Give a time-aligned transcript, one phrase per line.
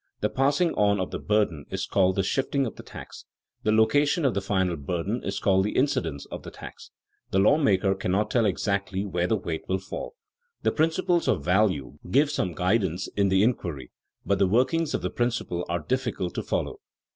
[0.21, 3.25] The passing on of the burden is called the shifting of the tax;
[3.61, 6.89] the location of the final burden is called the incidence of the tax.
[7.29, 10.15] The lawmaker cannot tell exactly where the weight will fall.
[10.63, 13.91] The principles of value give some guidance in the inquiry,
[14.25, 16.79] but the workings of the principle are difficult to follow.